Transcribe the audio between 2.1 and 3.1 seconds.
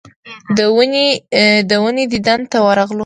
دیدن ته ورغلو.